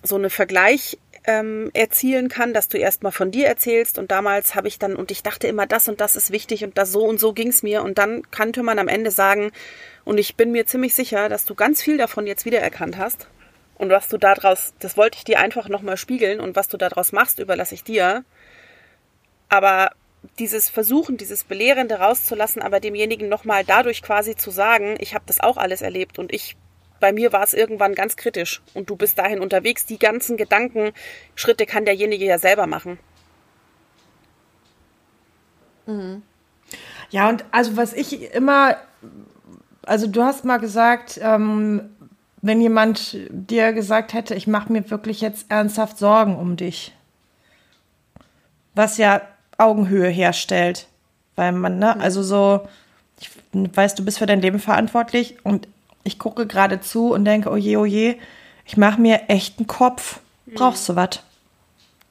[0.03, 3.99] so eine Vergleich ähm, erzielen kann, dass du erstmal von dir erzählst.
[3.99, 6.79] Und damals habe ich dann und ich dachte immer, das und das ist wichtig und
[6.79, 7.83] das so und so ging's mir.
[7.83, 9.51] Und dann könnte man am Ende sagen
[10.05, 13.29] und ich bin mir ziemlich sicher, dass du ganz viel davon jetzt wiedererkannt hast.
[13.77, 16.41] Und was du daraus, das wollte ich dir einfach nochmal spiegeln.
[16.41, 18.25] Und was du daraus machst, überlasse ich dir.
[19.49, 19.91] Aber
[20.39, 25.41] dieses Versuchen, dieses Belehrende rauszulassen, aber demjenigen nochmal dadurch quasi zu sagen, ich habe das
[25.41, 26.57] auch alles erlebt und ich,
[27.01, 28.61] bei mir war es irgendwann ganz kritisch.
[28.75, 32.99] Und du bist dahin unterwegs, die ganzen Gedankenschritte kann derjenige ja selber machen.
[37.11, 38.77] Ja, und also was ich immer,
[39.87, 41.97] also du hast mal gesagt, ähm,
[42.43, 46.95] wenn jemand dir gesagt hätte, ich mache mir wirklich jetzt ernsthaft Sorgen um dich,
[48.75, 49.23] was ja
[49.57, 50.89] Augenhöhe herstellt,
[51.35, 52.69] weil man, ne, also so,
[53.21, 55.67] ich weiß, du bist für dein Leben verantwortlich und
[56.05, 58.17] ich gucke gerade zu und denke, oh je, oh je,
[58.65, 60.21] ich mache mir echt einen Kopf.
[60.55, 61.21] Brauchst du was?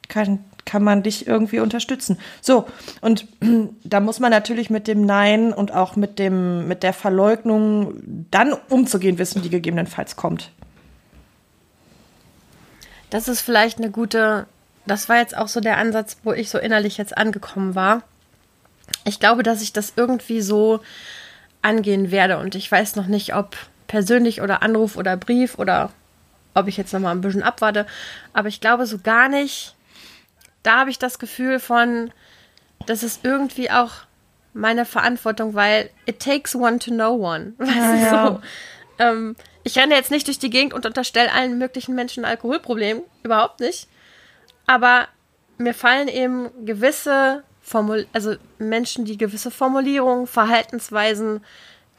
[0.08, 2.18] Kann, kann man dich irgendwie unterstützen.
[2.40, 2.66] So,
[3.00, 3.26] und
[3.84, 7.94] da muss man natürlich mit dem Nein und auch mit dem, mit der Verleugnung
[8.30, 10.50] dann umzugehen wissen, die gegebenenfalls kommt.
[13.10, 14.46] Das ist vielleicht eine gute,
[14.86, 18.02] das war jetzt auch so der Ansatz, wo ich so innerlich jetzt angekommen war.
[19.04, 20.80] Ich glaube, dass ich das irgendwie so
[21.62, 23.56] angehen werde und ich weiß noch nicht, ob
[23.88, 25.90] persönlich oder Anruf oder Brief oder
[26.54, 27.86] ob ich jetzt noch mal ein bisschen abwarte,
[28.32, 29.74] aber ich glaube so gar nicht.
[30.62, 32.12] Da habe ich das Gefühl von,
[32.86, 33.92] das ist irgendwie auch
[34.54, 37.54] meine Verantwortung, weil it takes one to know one.
[37.58, 38.26] Weißt Ja, du, ja.
[38.26, 38.40] so.
[38.98, 43.02] Ähm, ich renne jetzt nicht durch die Gegend und unterstelle allen möglichen Menschen ein Alkoholproblem,
[43.22, 43.88] überhaupt nicht.
[44.66, 45.06] Aber
[45.58, 51.44] mir fallen eben gewisse Formul also Menschen, die gewisse Formulierungen, Verhaltensweisen,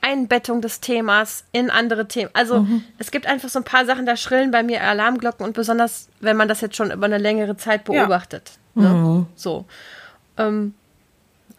[0.02, 2.30] Einbettung des Themas in andere Themen.
[2.34, 2.66] Also
[2.98, 6.38] es gibt einfach so ein paar Sachen, da schrillen bei mir Alarmglocken und besonders, wenn
[6.38, 8.04] man das jetzt schon über eine längere Zeit Ja.
[8.04, 8.52] beobachtet.
[8.76, 9.26] Ne?
[9.36, 9.66] So.
[10.38, 10.74] Ähm,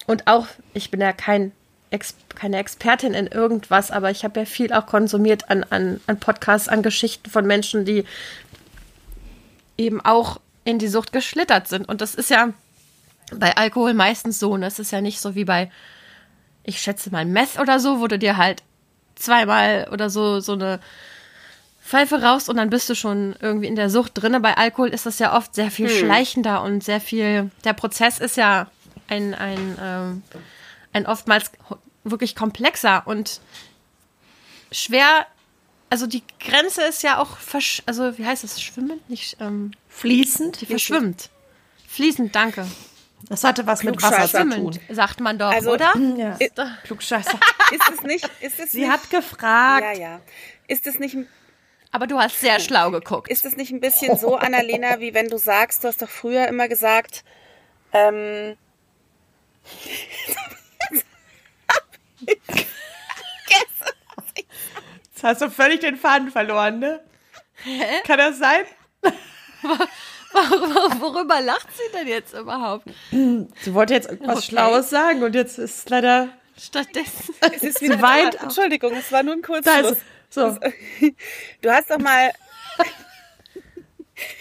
[0.06, 1.52] und auch, ich bin ja kein
[1.90, 6.18] Ex keine Expertin in irgendwas, aber ich habe ja viel auch konsumiert an, an, an
[6.20, 8.04] Podcasts, an Geschichten von Menschen, die
[9.76, 11.88] eben auch in die Sucht geschlittert sind.
[11.88, 12.50] Und das ist ja
[13.34, 14.52] bei Alkohol meistens so.
[14.52, 15.70] Und das ist ja nicht so wie bei,
[16.64, 18.62] ich schätze mal, Meth oder so, wo du dir halt
[19.14, 20.80] zweimal oder so so eine
[21.90, 24.38] Pfeife rauchst und dann bist du schon irgendwie in der Sucht drinne.
[24.38, 27.50] Bei Alkohol ist das ja oft sehr viel schleichender und sehr viel.
[27.64, 28.70] Der Prozess ist ja
[29.08, 30.22] ein, ein, ähm,
[30.92, 31.50] ein oftmals
[32.04, 33.40] wirklich komplexer und
[34.70, 35.26] schwer.
[35.88, 39.10] Also die Grenze ist ja auch, versch also wie heißt das, schwimmend?
[39.10, 40.60] Nicht, ähm, Fließend?
[40.60, 41.30] die verschwimmt.
[41.88, 42.68] Fließend, danke.
[43.28, 44.78] Das hatte was mit Wasser zu tun.
[44.88, 45.94] sagt man doch, Also- oder?
[46.16, 46.36] Ja.
[46.84, 47.38] Klugscheißer.
[47.72, 48.28] Ist es nicht?
[48.40, 49.84] Ist es Sie nicht, hat gefragt.
[49.84, 50.20] Ja, ja.
[50.66, 51.16] Ist es nicht,
[51.92, 53.28] Aber du hast sehr schlau geguckt.
[53.30, 56.48] ist es nicht ein bisschen so, Annalena, wie wenn du sagst, du hast doch früher
[56.48, 57.24] immer gesagt,
[57.92, 58.56] ähm,
[65.12, 67.00] Jetzt hast du völlig den Faden verloren, ne?
[68.06, 68.64] Kann das sein?
[71.00, 72.86] Worüber lacht sie denn jetzt überhaupt?
[73.10, 74.46] Sie wollte jetzt irgendwas Okay.
[74.48, 76.28] Schlaues sagen und jetzt ist leider.
[76.58, 77.34] Stattdessen.
[77.54, 78.42] es ist Sie wieder weint da.
[78.44, 79.92] Entschuldigung, es war nur ein Kurzschluss.
[79.92, 80.56] ist, so.
[81.62, 82.30] Du hast doch mal.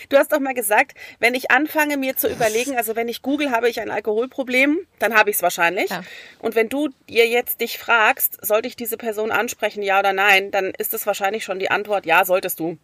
[0.09, 3.51] Du hast doch mal gesagt, wenn ich anfange, mir zu überlegen, also wenn ich google,
[3.51, 5.89] habe ich ein Alkoholproblem, dann habe ich es wahrscheinlich.
[5.89, 6.03] Ja.
[6.39, 10.51] Und wenn du ihr jetzt dich fragst, sollte ich diese Person ansprechen, ja oder nein,
[10.51, 12.77] dann ist es wahrscheinlich schon die Antwort, ja, solltest du.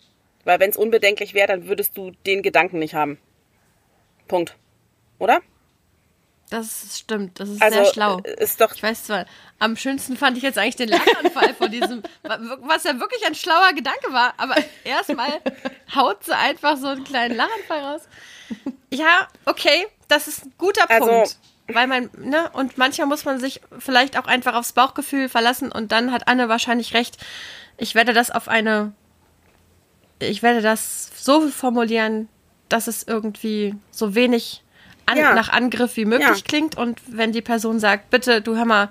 [0.45, 3.17] Weil wenn es unbedenklich wäre, dann würdest du den Gedanken nicht haben.
[4.27, 4.55] Punkt.
[5.19, 5.41] Oder?
[6.51, 8.19] Das stimmt, das ist Also sehr schlau.
[8.23, 9.25] äh, ist doch Ich weiß zwar,
[9.57, 13.73] am schönsten fand ich jetzt eigentlich den Lachanfall von diesem, was ja wirklich ein schlauer
[13.73, 15.41] Gedanke war, aber erstmal
[15.95, 18.01] haut sie einfach so einen kleinen Lachanfall raus.
[18.91, 21.37] Ja, okay, das ist ein guter Also- Punkt.
[21.67, 25.91] Weil man, ne, und manchmal muss man sich vielleicht auch einfach aufs Bauchgefühl verlassen und
[25.91, 27.17] dann hat Anne wahrscheinlich recht.
[27.79, 28.93] Ich werde das auf eine,
[30.19, 32.27] ich werde das so formulieren,
[32.69, 34.63] dass es irgendwie so wenig
[35.05, 35.33] an, Ja.
[35.35, 36.43] nach Angriff wie möglich Ja.
[36.47, 38.89] klingt und wenn die Person sagt, bitte, du hör mal,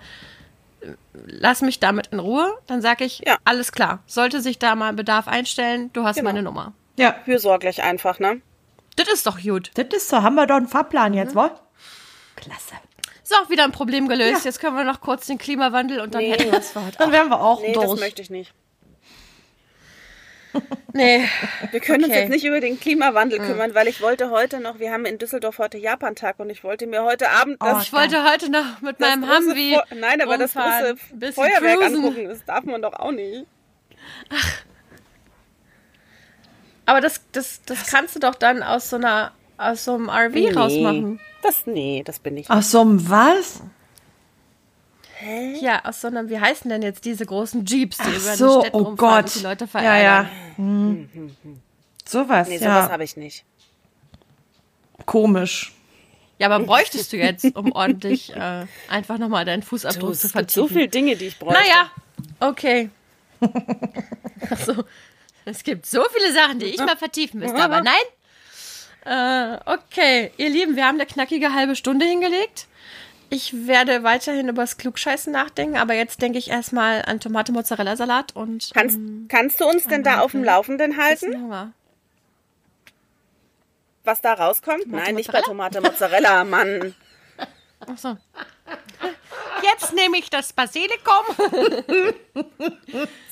[1.27, 3.37] lass mich damit in Ruhe, dann sage ich, Ja.
[3.45, 4.03] alles klar.
[4.07, 6.29] Sollte sich da mal Bedarf einstellen, du hast Genau.
[6.29, 6.73] meine Nummer.
[6.97, 8.41] Ja, fürsorglich einfach, ne?
[8.97, 9.71] Das ist doch gut.
[9.75, 10.23] das ist so.
[10.23, 11.51] Haben wir doch einen Fahrplan jetzt, wa?
[12.37, 12.75] Klasse.
[13.25, 14.45] So, wieder ein Problem gelöst.
[14.45, 16.31] Jetzt können wir noch kurz den Klimawandel und dann Nee.
[16.33, 16.73] hätten wir es.
[16.99, 17.99] Dann wären wir auch Nee, das durch.
[18.01, 18.53] möchte ich nicht.
[20.93, 21.25] Nee,
[21.73, 22.21] Wir können uns Okay.
[22.23, 25.59] jetzt nicht über den Klimawandel kümmern, weil ich wollte heute noch, wir haben in Düsseldorf
[25.59, 29.17] heute Japantag und ich wollte mir heute Abend das, ich wollte heute noch mit das
[29.17, 31.97] meinem Humvee Nein, aber das große ein bisschen Feuerwerk cruisen.
[31.97, 33.47] angucken, das darf man doch auch nicht.
[36.87, 40.57] Aber das, das, das kannst du doch dann aus so einer, aus so einem RV
[40.57, 41.21] rausmachen.
[41.43, 42.51] Das, nee, das bin ich.
[42.51, 43.63] Aus so einem was?
[45.61, 48.55] Ja, aus so einem, wie heißen denn jetzt diese großen Jeeps, die Ach über so,
[48.57, 49.25] den Städten oh rumfahren Gott.
[49.25, 50.03] und die Leute ja, verärgern.
[50.25, 50.57] ja.
[50.57, 51.37] Hm.
[52.07, 52.91] Sowas, Nee, sowas ja.
[52.91, 53.45] habe ich nicht.
[55.07, 55.73] Komisch.
[56.39, 60.33] Ja, aber bräuchtest du jetzt, um ordentlich äh, einfach nochmal deinen Fußabdruck Du, zu es
[60.33, 60.69] gibt vertiefen?
[60.69, 61.61] so viele Dinge, die ich bräuchte.
[61.63, 61.91] Naja,
[62.41, 62.91] okay.
[64.51, 64.85] Achso.
[65.45, 67.95] Es gibt so viele Sachen, die ich mal vertiefen müsste, aber nein.
[69.05, 72.67] Äh, okay, ihr Lieben, wir haben eine knackige halbe Stunde hingelegt.
[73.31, 78.99] Ich werde weiterhin übers Klugscheißen nachdenken, aber jetzt denke ich erstmal an Tomate-Mozzarella-Salat und Kannst,
[79.29, 81.73] kannst du uns denn da auf dem Laufenden halten, Hunger.
[84.05, 84.87] was da rauskommt?
[84.87, 86.95] Nein, nicht bei Tomate Mozzarella, Mann.
[87.81, 88.17] Achso.
[89.63, 91.25] Jetzt nehme ich das Basilikum.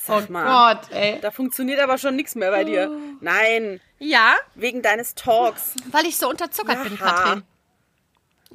[0.03, 0.73] Sag mal.
[0.75, 1.19] Gott, ey.
[1.21, 2.91] Da funktioniert aber schon nichts mehr bei dir.
[3.21, 5.75] Nein, Ja, wegen deines Talks.
[5.91, 7.23] weil ich so unterzuckert bin, Aha.
[7.23, 7.43] Katrin.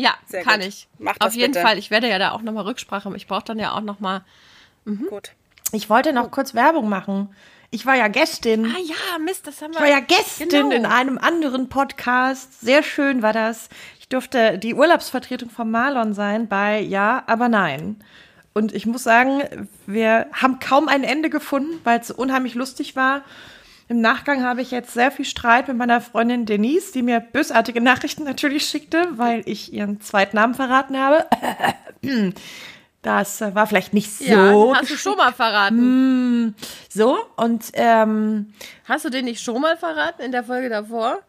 [0.01, 0.69] Ja, Sehr kann gut.
[0.69, 0.89] ich.
[0.99, 1.65] Mach das Auf jeden bitte.
[1.67, 1.77] Fall.
[1.77, 3.13] Ich werde ja da auch nochmal Rücksprache.
[3.17, 4.23] Ich brauche dann ja auch nochmal.
[5.11, 5.33] Gut.
[5.73, 7.29] Ich wollte noch kurz Werbung machen.
[7.71, 8.65] Ich war ja Gästin.
[8.75, 9.77] Ah ja, Mist, das haben wir.
[9.77, 10.71] Ich war ja Gästin Genau.
[10.75, 12.61] in einem anderen Podcast.
[12.63, 13.69] Sehr schön war das.
[13.99, 18.03] Ich durfte die Urlaubsvertretung von Marlon sein bei Ja, aber nein.
[18.55, 19.43] Und ich muss sagen,
[19.87, 23.23] wir haben kaum ein Ende gefunden, weil es so unheimlich lustig war.
[23.89, 27.81] Im Nachgang habe ich jetzt sehr viel Streit mit meiner Freundin Denise, die mir bösartige
[27.81, 31.27] Nachrichten natürlich schickte, weil ich ihren Zweitnamen verraten habe.
[33.01, 34.25] Das äh, war vielleicht nicht so.
[34.25, 36.55] ja, hast du schon mal verraten.
[36.89, 37.17] so.
[37.37, 38.53] Und ähm,
[38.87, 41.21] Hast du den nicht schon mal verraten in der Folge davor?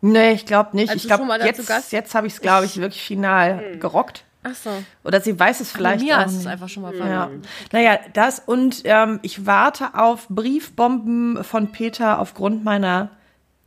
[0.00, 0.90] Nee, ich glaube nicht.
[0.90, 4.24] Als ich glaube, jetzt, jetzt habe ich es, glaube ich, wirklich final gerockt.
[4.44, 4.70] Ach so.
[5.04, 6.46] Oder sie weiß es vielleicht Mir auch du es nicht.
[6.46, 7.04] einfach schon mal Ja.
[7.04, 7.42] verraten.
[7.72, 13.10] Naja, das und ähm, ich warte auf Briefbomben von Peter aufgrund meiner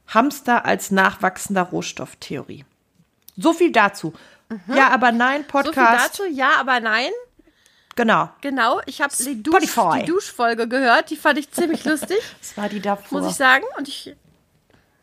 [0.07, 2.63] Hamster als nachwachsender Rohstofftheorie.
[3.35, 4.13] So viel dazu.
[4.73, 6.05] Ja, aber nein, So viel Podcast.
[6.19, 7.09] dazu, ja, aber nein.
[7.95, 8.29] Genau.
[8.41, 9.99] Genau, ich habe die, Dusch, Spotify.
[10.01, 11.09] die Duschfolge gehört.
[11.09, 13.19] Die fand ich ziemlich lustig, Das war die davor.
[13.21, 13.65] muss ich sagen.
[13.77, 14.15] Und ich.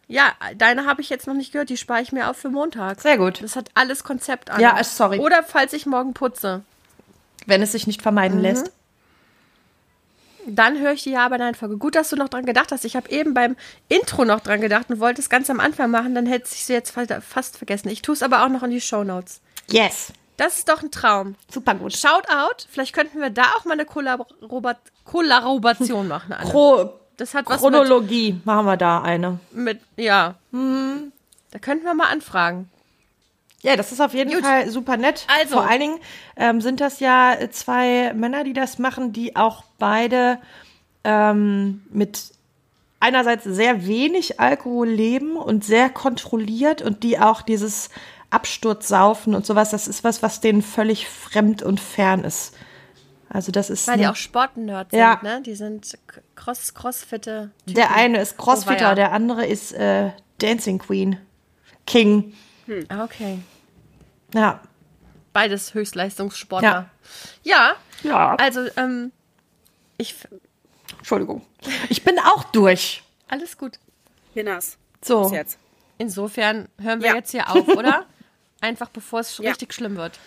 [0.07, 1.71] Ja, deine habe ich jetzt noch nicht gehört.
[1.71, 3.01] Die spare ich mir auf für Montag.
[3.01, 3.43] Sehr gut.
[3.43, 4.61] Das hat alles Konzept an.
[4.61, 5.19] Ja, äh, sorry.
[5.19, 6.63] Oder falls ich morgen putze.
[7.47, 8.71] Wenn es sich nicht vermeiden lässt.
[10.47, 11.79] Dann höre ich die Ja, aber nein Folge.
[11.79, 12.85] Gut, dass du noch dran gedacht hast.
[12.85, 13.57] Ich habe eben beim
[13.89, 16.15] Intro noch dran gedacht und wollte es ganz am Anfang machen.
[16.15, 17.89] Dann hätte ich sie jetzt fa- fast vergessen.
[17.89, 19.41] Ich tue es aber auch noch in die Shownotes.
[19.71, 20.13] Yes.
[20.37, 21.37] Das ist doch ein Traum.
[21.51, 21.97] Super gut.
[21.97, 22.67] Shout out.
[22.71, 26.33] Vielleicht könnten wir da auch mal eine Kollaborat Kollaboration machen.
[26.35, 26.51] Anne.
[26.51, 29.39] Pro Das hat was Chronologie machen wir da eine.
[29.53, 30.35] mit, mit ja.
[30.51, 32.69] Da könnten wir mal anfragen.
[33.63, 34.45] Ja, das ist auf jeden Gut.
[34.45, 35.27] Fall super nett.
[35.41, 35.55] Also.
[35.55, 35.99] Vor allen Dingen
[36.37, 40.39] ähm, sind das ja zwei Männer, die das machen, die auch beide
[41.03, 42.33] ähm, mit
[43.01, 47.91] einerseits sehr wenig Alkohol leben und sehr kontrolliert und die auch dieses
[48.31, 52.55] Absturzsaufen und sowas, das ist was, was denen völlig fremd und fern ist.
[53.29, 55.13] Also das ist Weil die auch Sportnerds Ja.
[55.21, 55.43] sind, ne?
[55.43, 55.99] Die sind
[56.37, 57.51] Cross, Crossfitte.
[57.61, 57.75] Typen.
[57.75, 61.19] der eine ist Crossfitter, Oh, der andere ist äh, Dancing Queen,
[61.87, 62.35] King.
[62.89, 63.39] Ah, Okay.
[64.35, 64.61] Ja,
[65.33, 66.89] Beides Höchstleistungssportler.
[67.43, 67.75] Ja.
[68.05, 68.37] ja.
[68.37, 69.11] Also, ähm,
[69.97, 70.15] ich.
[70.99, 71.43] Entschuldigung.
[71.89, 73.03] Ich bin auch durch.
[73.29, 73.81] Alles gut.
[74.33, 74.77] Hinas.
[75.03, 75.23] So.
[75.25, 75.59] Bis jetzt.
[75.99, 77.15] Insofern hören wir Ja.
[77.17, 78.07] jetzt hier auf, oder?
[78.61, 79.51] Einfach bevor es Ja.
[79.51, 80.19] richtig schlimm wird.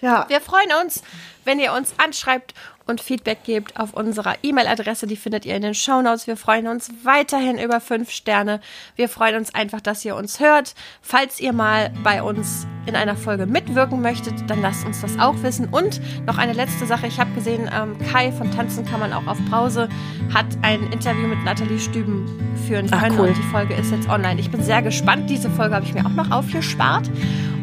[0.00, 0.26] Ja.
[0.28, 1.02] Wir freuen uns,
[1.44, 2.54] wenn ihr uns anschreibt
[2.86, 5.06] und Feedback gebt auf unserer E-Mail-Adresse.
[5.06, 6.26] Die findet ihr in den Shownotes.
[6.26, 8.60] Wir freuen uns weiterhin über fünf Sterne.
[8.96, 10.74] Wir freuen uns einfach, dass ihr uns hört.
[11.00, 15.42] Falls ihr mal bei uns in einer Folge mitwirken möchtet, dann lasst uns das auch
[15.42, 15.68] wissen.
[15.70, 17.06] Und noch eine letzte Sache.
[17.06, 19.88] Ich habe gesehen, ähm, Kai von Tanzen kann man auch auf Brause
[20.34, 22.26] hat ein Interview mit Nathalie Stüben
[22.66, 23.18] führen Ach, können.
[23.18, 23.28] cool.
[23.28, 24.38] Und die Folge ist jetzt online.
[24.40, 25.30] Ich bin sehr gespannt.
[25.30, 27.08] Diese Folge habe ich mir auch noch aufgespart.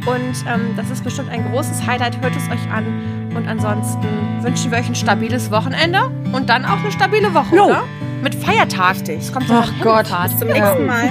[0.06, 2.22] Und ähm, das ist bestimmt ein großes Highlight.
[2.22, 3.32] Hört es euch an.
[3.36, 4.08] Und ansonsten
[4.42, 7.66] wünschen wir euch ein stabiles Wochenende und dann auch eine stabile Woche, Jo.
[7.66, 7.84] oder?
[8.22, 8.98] Mit Feiertag.
[9.08, 10.08] Es kommt ja Ach Gott.
[10.08, 10.40] Himmelfahrt.
[10.40, 11.10] Zum nächsten Mal.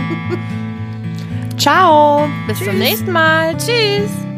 [1.56, 2.28] Ciao.
[2.46, 3.56] Bis zum nächsten Mal.
[3.56, 4.29] Tschüss.